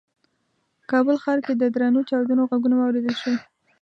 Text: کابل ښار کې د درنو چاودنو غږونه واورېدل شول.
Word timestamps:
کابل 0.91 1.15
ښار 1.23 1.39
کې 1.45 1.53
د 1.55 1.63
درنو 1.73 2.01
چاودنو 2.09 2.47
غږونه 2.49 2.75
واورېدل 2.77 3.15
شول. 3.21 3.37